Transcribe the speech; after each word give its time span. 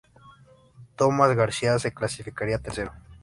Tomás 0.95 1.35
García 1.35 1.77
se 1.77 1.93
clasificaría 1.93 2.57
tercero. 2.57 2.91